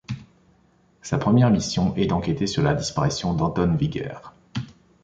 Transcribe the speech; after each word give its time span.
Sa 1.03 1.19
première 1.19 1.51
mission 1.51 1.93
est 1.95 2.07
d'enquêter 2.07 2.47
sur 2.47 2.63
la 2.63 2.73
disparition 2.73 3.35
d'Anton 3.35 3.77
Wiger. 3.79 4.13